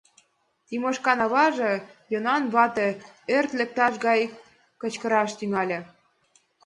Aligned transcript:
—Тимошкан 0.67 1.19
аваже, 1.25 1.73
Йонан 2.11 2.43
вате, 2.55 2.87
ӧрт 3.35 3.51
лекшаш 3.59 3.93
гай 4.05 4.21
кычкыраш 4.81 5.29
тӱҥале. 5.37 5.79